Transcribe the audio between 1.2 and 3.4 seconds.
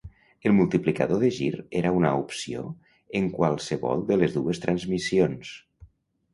de gir era una opció en